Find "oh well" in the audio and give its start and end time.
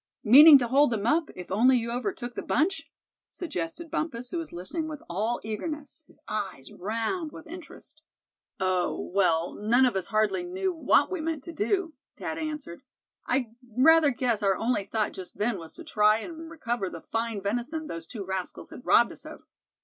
8.59-9.53